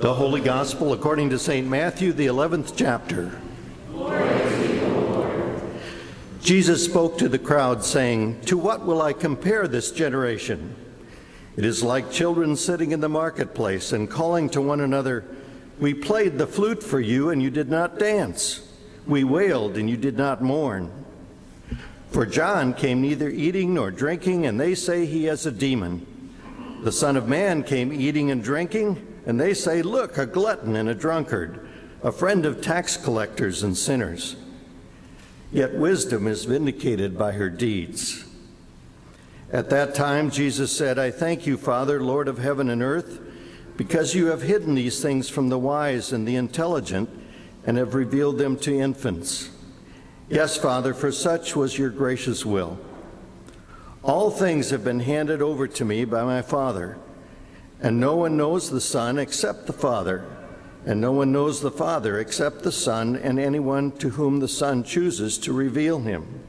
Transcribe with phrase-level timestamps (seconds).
[0.00, 1.68] The Holy Gospel according to St.
[1.68, 3.38] Matthew, the 11th chapter.
[6.40, 10.74] Jesus spoke to the crowd, saying, To what will I compare this generation?
[11.58, 15.22] It is like children sitting in the marketplace and calling to one another,
[15.78, 18.66] We played the flute for you, and you did not dance.
[19.06, 20.90] We wailed, and you did not mourn.
[22.10, 26.06] For John came neither eating nor drinking, and they say he has a demon.
[26.84, 30.88] The Son of Man came eating and drinking, and they say, Look, a glutton and
[30.88, 31.68] a drunkard,
[32.02, 34.36] a friend of tax collectors and sinners.
[35.52, 38.24] Yet wisdom is vindicated by her deeds.
[39.52, 43.20] At that time, Jesus said, I thank you, Father, Lord of heaven and earth,
[43.76, 47.10] because you have hidden these things from the wise and the intelligent
[47.66, 49.50] and have revealed them to infants.
[50.28, 52.78] Yes, Father, for such was your gracious will.
[54.04, 56.96] All things have been handed over to me by my Father,
[57.82, 60.24] and no one knows the Son except the Father
[60.86, 64.82] and no one knows the Father except the Son and anyone to whom the Son
[64.82, 66.42] chooses to reveal him.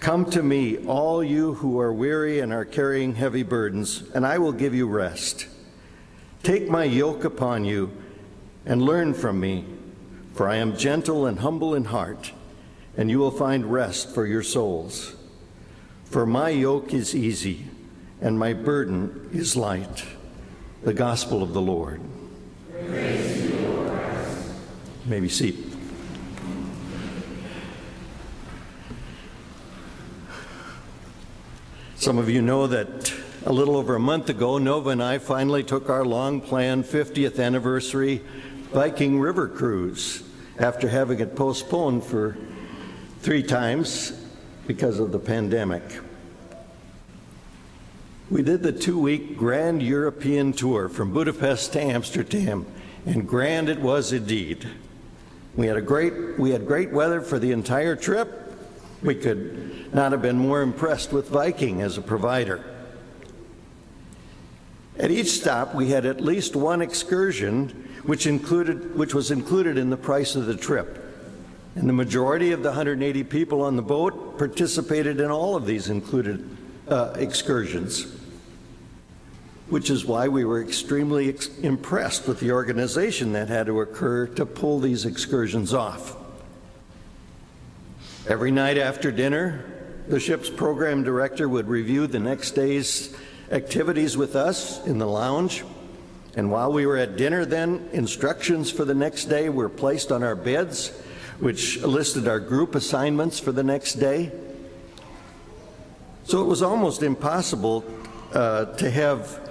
[0.00, 4.38] Come to me, all you who are weary and are carrying heavy burdens, and I
[4.38, 5.46] will give you rest.
[6.42, 7.90] Take my yoke upon you
[8.64, 9.66] and learn from me,
[10.32, 12.32] for I am gentle and humble in heart,
[12.96, 15.16] and you will find rest for your souls.
[16.04, 17.66] For my yoke is easy
[18.20, 20.04] and my burden is light.
[20.82, 22.00] The Gospel of the Lord.
[25.06, 25.56] Maybe seat.
[31.96, 33.12] Some of you know that
[33.44, 37.38] a little over a month ago, Nova and I finally took our long planned 50th
[37.38, 38.22] anniversary
[38.72, 40.22] Viking River cruise
[40.58, 42.36] after having it postponed for
[43.20, 44.12] three times
[44.66, 45.82] because of the pandemic.
[48.30, 52.64] We did the two week Grand European tour from Budapest to Amsterdam,
[53.04, 54.68] and grand it was indeed.
[55.56, 58.56] We had, a great, we had great weather for the entire trip.
[59.02, 62.64] We could not have been more impressed with Viking as a provider.
[64.96, 69.90] At each stop, we had at least one excursion which, included, which was included in
[69.90, 71.04] the price of the trip.
[71.74, 75.88] And the majority of the 180 people on the boat participated in all of these
[75.88, 76.48] included
[76.86, 78.19] uh, excursions
[79.70, 84.26] which is why we were extremely ex impressed with the organization that had to occur
[84.26, 86.16] to pull these excursions off.
[88.28, 89.64] Every night after dinner,
[90.08, 93.16] the ship's program director would review the next day's
[93.52, 95.64] activities with us in the lounge.
[96.36, 100.22] And while we were at dinner, then, instructions for the next day were placed on
[100.22, 100.90] our beds,
[101.38, 104.32] which listed our group assignments for the next day.
[106.24, 107.84] So it was almost impossible
[108.32, 109.49] uh, to have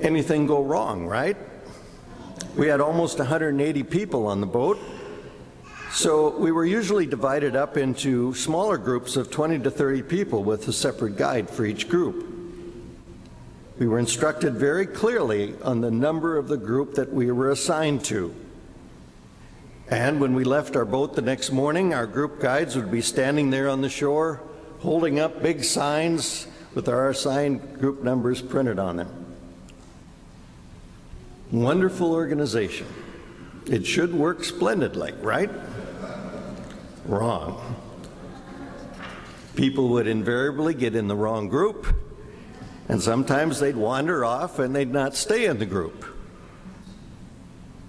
[0.00, 1.36] anything go wrong, right?
[2.56, 4.78] We had almost 180 people on the boat.
[5.90, 10.68] So we were usually divided up into smaller groups of 20 to 30 people with
[10.68, 12.26] a separate guide for each group.
[13.78, 18.04] We were instructed very clearly on the number of the group that we were assigned
[18.06, 18.34] to.
[19.90, 23.50] And when we left our boat the next morning, our group guides would be standing
[23.50, 24.42] there on the shore
[24.80, 29.27] holding up big signs with our assigned group numbers printed on them.
[31.50, 32.86] Wonderful organization.
[33.66, 35.50] It should work splendidly, right?
[37.06, 37.76] Wrong.
[39.54, 41.86] People would invariably get in the wrong group,
[42.88, 46.04] and sometimes they'd wander off and they'd not stay in the group.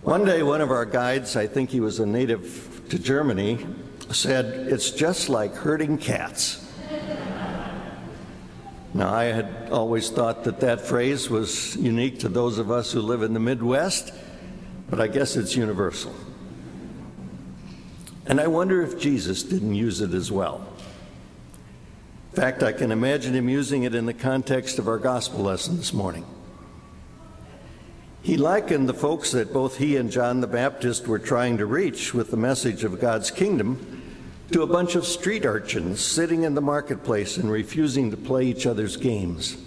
[0.04, 3.66] One day, one of our guides, I think he was a native to Germany,
[4.12, 6.66] said, It's just like herding cats.
[8.94, 13.02] Now, I had always thought that that phrase was unique to those of us who
[13.02, 14.12] live in the Midwest,
[14.90, 16.14] but I guess it's universal.
[18.26, 20.66] And I wonder if Jesus didn't use it as well.
[22.32, 25.78] In fact, I can imagine him using it in the context of our gospel lesson
[25.78, 26.26] this morning.
[28.22, 32.14] He likened the folks that both he and John the Baptist were trying to reach
[32.14, 33.99] with the message of God's kingdom
[34.52, 38.66] to a bunch of street urchins sitting in the marketplace and refusing to play each
[38.66, 39.58] other's games.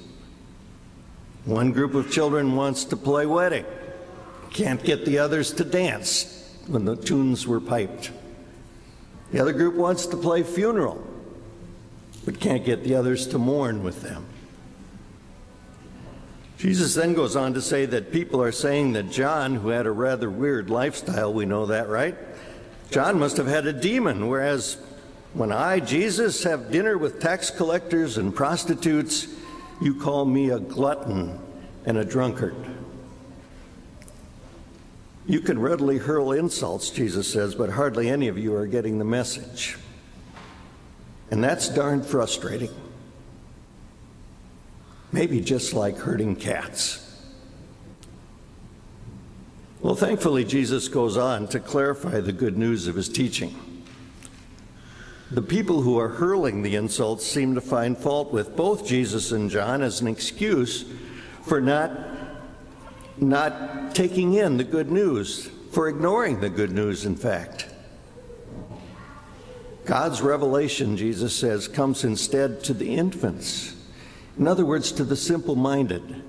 [1.44, 3.64] One group of children wants to play wedding,
[4.50, 8.10] can't get the others to dance when the tunes were piped.
[9.32, 11.02] The other group wants to play funeral,
[12.24, 14.26] but can't get the others to mourn with them.
[16.58, 19.90] Jesus then goes on to say that people are saying that John, who had a
[19.90, 22.16] rather weird lifestyle, we know that, right?
[22.90, 24.76] John must have had a demon, whereas
[25.34, 29.28] when I, Jesus, have dinner with tax collectors and prostitutes,
[29.80, 31.38] you call me a glutton
[31.86, 32.54] and a drunkard.
[35.26, 39.04] You can readily hurl insults, Jesus says, but hardly any of you are getting the
[39.04, 39.78] message.
[41.30, 42.70] And that's darn frustrating.
[45.12, 47.01] Maybe just like herding cats.
[49.82, 53.82] Well, thankfully, Jesus goes on to clarify the good news of his teaching.
[55.32, 59.50] The people who are hurling the insults seem to find fault with both Jesus and
[59.50, 60.84] John as an excuse
[61.42, 61.90] for not,
[63.16, 67.68] not taking in the good news, for ignoring the good news, in fact.
[69.84, 73.74] God's revelation, Jesus says, comes instead to the infants.
[74.38, 76.22] In other words, to the simple minded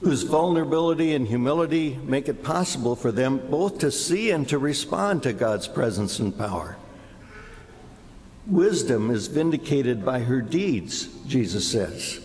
[0.00, 5.22] whose vulnerability and humility make it possible for them both to see and to respond
[5.22, 6.76] to God's presence and power.
[8.46, 12.20] Wisdom is vindicated by her deeds, Jesus says.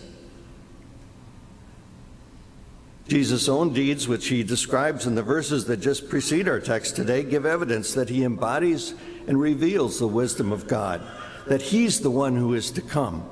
[3.06, 7.22] Jesus' own deeds, which he describes in the verses that just precede our text today,
[7.22, 8.94] give evidence that he embodies
[9.28, 11.02] and reveals the wisdom of God,
[11.46, 13.28] that he's the one who is to come,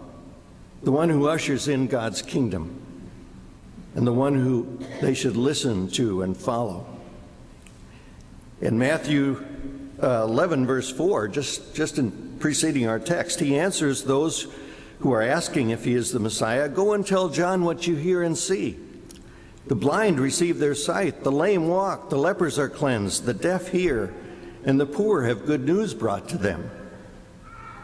[0.83, 2.85] the one who ushers in God's kingdom
[3.95, 6.87] and the one who they should listen to and follow.
[8.61, 9.45] In Matthew
[10.03, 14.49] uh, 11, verse 4, just, just in preceding our text, he answers those
[15.01, 18.23] who are asking if he is the Messiah Go and tell John what you hear
[18.23, 18.79] and see.
[19.67, 24.15] The blind receive their sight, the lame walk, the lepers are cleansed, the deaf hear,
[24.65, 26.71] and the poor have good news brought to them.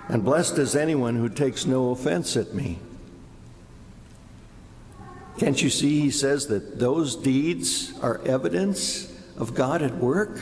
[0.08, 2.80] And blessed is anyone who takes no offense at me.
[5.40, 10.38] Can't you see, he says, that those deeds are evidence of God at work?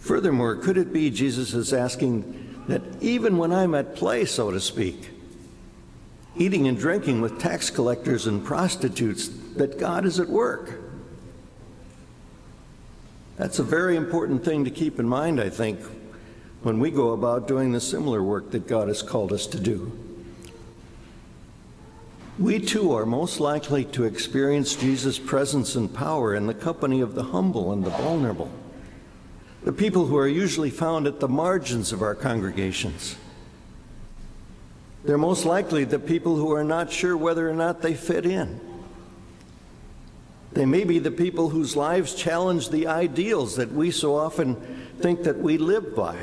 [0.00, 4.58] Furthermore, could it be Jesus is asking that even when I'm at play, so to
[4.58, 5.10] speak,
[6.36, 10.80] eating and drinking with tax collectors and prostitutes, that God is at work?
[13.36, 15.78] That's a very important thing to keep in mind, I think,
[16.64, 20.06] when we go about doing the similar work that God has called us to do
[22.38, 27.14] we too are most likely to experience Jesus' presence and power in the company of
[27.14, 28.50] the humble and the vulnerable,
[29.64, 33.16] the people who are usually found at the margins of our congregations.
[35.04, 38.60] They're most likely the people who are not sure whether or not they fit in.
[40.52, 44.54] They may be the people whose lives challenge the ideals that we so often
[45.00, 46.16] think that we live by.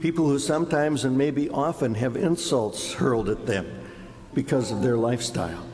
[0.00, 3.66] People who sometimes and maybe often have insults hurled at them
[4.34, 5.64] because of their lifestyle.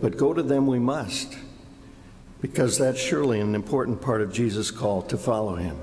[0.00, 1.36] But go to them we must,
[2.40, 5.76] because that's surely an important part of Jesus' call to follow him.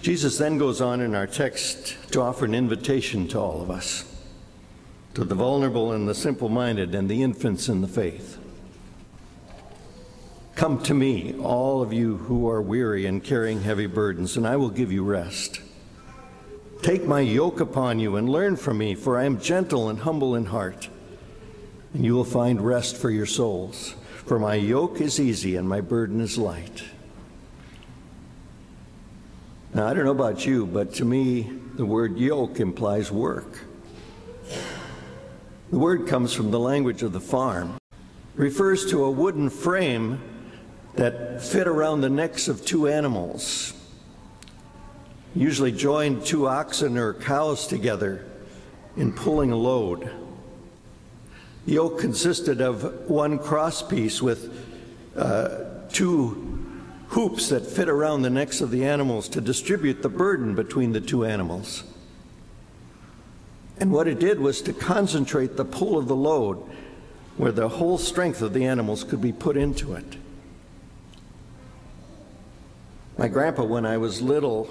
[0.00, 4.04] Jesus then goes on in our text to offer an invitation to all of us,
[5.14, 8.38] to the vulnerable and the simple minded and the infants in the faith.
[10.54, 14.56] Come to me, all of you who are weary and carrying heavy burdens, and I
[14.56, 15.60] will give you rest.
[16.84, 20.34] Take my yoke upon you and learn from me, for I am gentle and humble
[20.34, 20.90] in heart,
[21.94, 23.94] and you will find rest for your souls.
[24.26, 26.84] For my yoke is easy and my burden is light.
[29.72, 33.60] Now, I don't know about you, but to me, the word yoke implies work.
[35.70, 37.78] The word comes from the language of the farm,
[38.34, 40.20] refers to a wooden frame
[40.96, 43.72] that fit around the necks of two animals
[45.34, 48.24] usually joined two oxen or cows together
[48.96, 50.10] in pulling a load.
[51.66, 54.52] The yoke consisted of one crosspiece with
[55.16, 56.62] uh, two
[57.08, 61.00] hoops that fit around the necks of the animals to distribute the burden between the
[61.00, 61.84] two animals.
[63.78, 66.58] And what it did was to concentrate the pull of the load
[67.36, 70.16] where the whole strength of the animals could be put into it.
[73.18, 74.68] My grandpa, when I was little,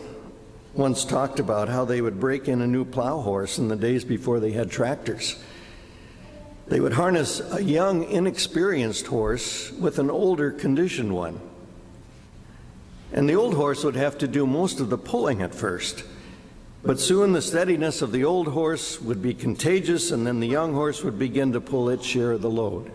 [0.73, 4.03] once talked about how they would break in a new plow horse in the days
[4.03, 5.41] before they had tractors.
[6.67, 11.39] They would harness a young, inexperienced horse with an older, conditioned one.
[13.11, 16.03] And the old horse would have to do most of the pulling at first.
[16.83, 20.73] But soon the steadiness of the old horse would be contagious, and then the young
[20.73, 22.91] horse would begin to pull its share of the load.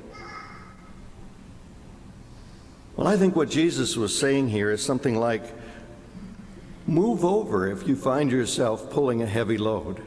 [2.97, 5.45] Well, I think what Jesus was saying here is something like
[6.89, 10.01] Move over if you find yourself pulling a heavy load,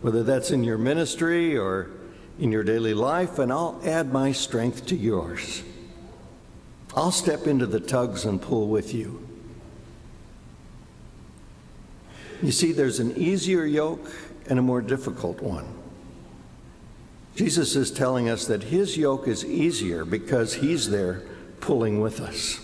[0.00, 1.90] whether that's in your ministry or
[2.38, 5.62] in your daily life, and I'll add my strength to yours.
[6.96, 9.28] I'll step into the tugs and pull with you.
[12.42, 14.10] You see, there's an easier yoke
[14.48, 15.66] and a more difficult one.
[17.36, 21.22] Jesus is telling us that his yoke is easier because he's there
[21.60, 22.63] pulling with us.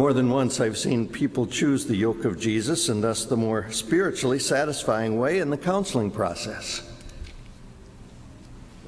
[0.00, 3.70] More than once, I've seen people choose the yoke of Jesus and thus the more
[3.70, 6.90] spiritually satisfying way in the counseling process.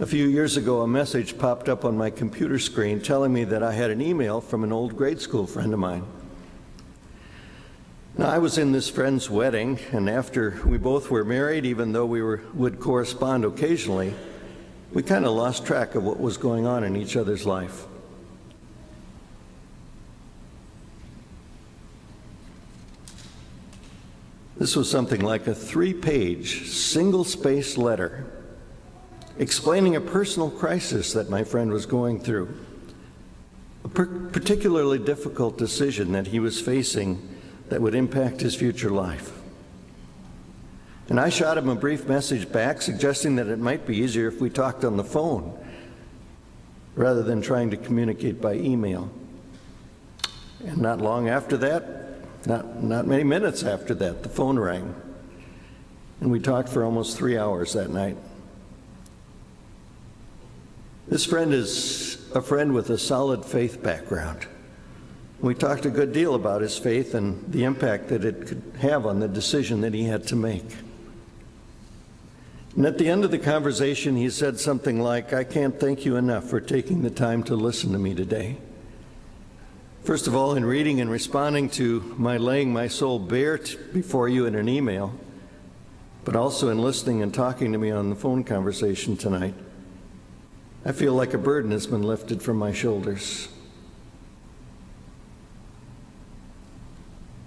[0.00, 3.62] A few years ago, a message popped up on my computer screen telling me that
[3.62, 6.06] I had an email from an old grade school friend of mine.
[8.16, 12.06] Now, I was in this friend's wedding, and after we both were married, even though
[12.06, 14.14] we were, would correspond occasionally,
[14.94, 17.84] we kind of lost track of what was going on in each other's life.
[24.62, 28.30] This was something like a three page, single space letter
[29.36, 32.56] explaining a personal crisis that my friend was going through,
[33.84, 37.28] a particularly difficult decision that he was facing
[37.70, 39.32] that would impact his future life.
[41.08, 44.40] And I shot him a brief message back suggesting that it might be easier if
[44.40, 45.58] we talked on the phone
[46.94, 49.10] rather than trying to communicate by email.
[50.64, 52.01] And not long after that,
[52.46, 54.94] not, not many minutes after that, the phone rang.
[56.20, 58.16] And we talked for almost three hours that night.
[61.08, 64.46] This friend is a friend with a solid faith background.
[65.40, 69.06] We talked a good deal about his faith and the impact that it could have
[69.06, 70.76] on the decision that he had to make.
[72.76, 76.16] And at the end of the conversation, he said something like, I can't thank you
[76.16, 78.56] enough for taking the time to listen to me today.
[80.04, 83.60] First of all, in reading and responding to my laying my soul bare
[83.92, 85.14] before you in an email,
[86.24, 89.54] but also in listening and talking to me on the phone conversation tonight,
[90.84, 93.48] I feel like a burden has been lifted from my shoulders.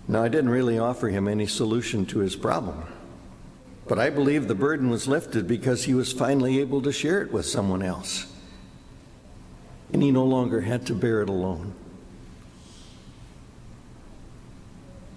[0.07, 2.85] Now, I didn't really offer him any solution to his problem,
[3.85, 7.33] but I believe the burden was lifted because he was finally able to share it
[7.33, 8.31] with someone else.
[9.91, 11.75] And he no longer had to bear it alone.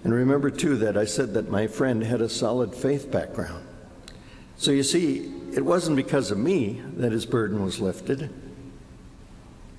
[0.03, 3.65] And remember, too, that I said that my friend had a solid faith background.
[4.57, 8.29] So you see, it wasn't because of me that his burden was lifted.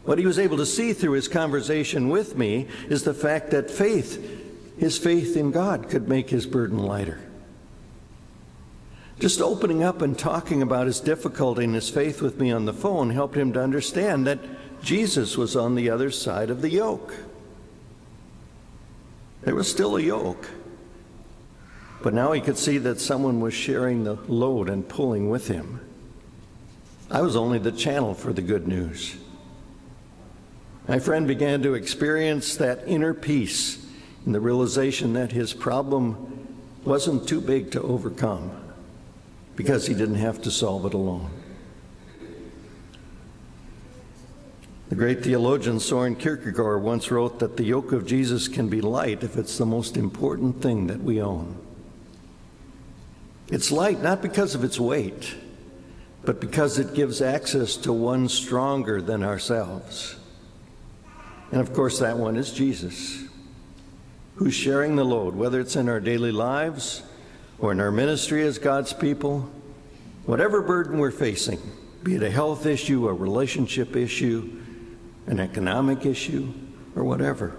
[0.04, 3.70] What he was able to see through his conversation with me is the fact that
[3.70, 4.40] faith
[4.80, 7.20] his faith in God could make his burden lighter.
[9.18, 12.72] Just opening up and talking about his difficulty and his faith with me on the
[12.72, 14.38] phone helped him to understand that
[14.82, 17.12] Jesus was on the other side of the yoke.
[19.42, 20.50] There was still a yoke,
[22.02, 25.80] but now he could see that someone was sharing the load and pulling with him.
[27.11, 29.16] I was only the channel for the good news.
[30.87, 33.87] My friend began to experience that inner peace
[34.26, 36.49] in the realization that his problem
[36.85, 38.50] wasn't too big to overcome
[39.56, 41.30] because he didn't have to solve it alone.
[44.90, 49.23] The great theologian Soren Kierkegaard once wrote that the yoke of Jesus can be light
[49.23, 51.56] if it's the most important thing that we own.
[53.47, 55.37] It's light not because of its weight,
[56.25, 60.16] but because it gives access to one stronger than ourselves.
[61.52, 63.26] And of course, that one is Jesus
[64.35, 67.04] who's sharing the load, whether it's in our daily lives
[67.61, 69.49] or in our ministry as God's people,
[70.26, 71.61] whatever burden we're facing,
[72.02, 74.61] be it a health issue, a relationship issue,
[75.26, 76.52] an economic issue,
[76.96, 77.56] or whatever.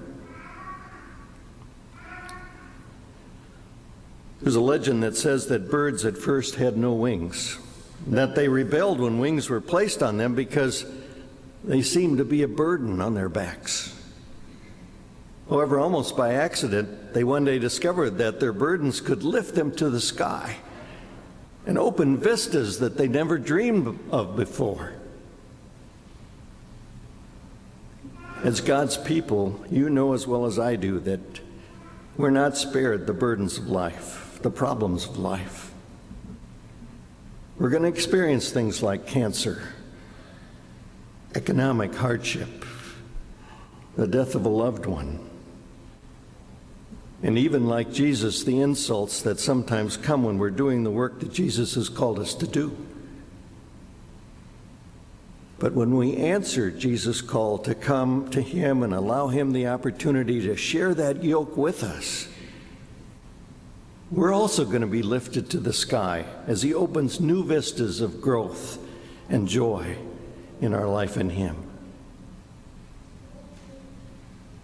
[4.41, 7.59] There's a legend that says that birds at first had no wings,
[8.07, 10.85] that they rebelled when wings were placed on them because
[11.63, 13.95] they seemed to be a burden on their backs.
[15.47, 19.89] However, almost by accident, they one day discovered that their burdens could lift them to
[19.89, 20.55] the sky
[21.65, 24.93] and open vistas that they never dreamed of before.
[28.43, 31.41] As God's people, you know as well as I do that
[32.17, 35.71] we're not spared the burdens of life, the problems of life.
[37.57, 39.61] We're going to experience things like cancer,
[41.35, 42.65] economic hardship,
[43.95, 45.31] the death of a loved one
[47.23, 51.31] and even like Jesus, the insults that sometimes come when we're doing the work that
[51.31, 52.75] Jesus has called us to do.
[55.61, 60.41] But when we answer Jesus' call to come to Him and allow Him the opportunity
[60.41, 62.27] to share that yoke with us,
[64.09, 68.21] we're also going to be lifted to the sky as He opens new vistas of
[68.21, 68.79] growth
[69.29, 69.97] and joy
[70.61, 71.55] in our life in Him.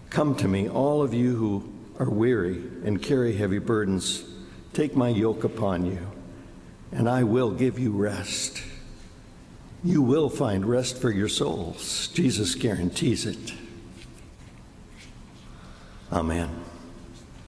[0.09, 4.23] Come to me, all of you who are weary and carry heavy burdens,
[4.73, 6.07] take my yoke upon you
[6.91, 8.63] and I will give you rest.
[9.83, 12.07] You will find rest for your souls.
[12.09, 13.53] Jesus guarantees it.
[16.11, 16.56] Amen.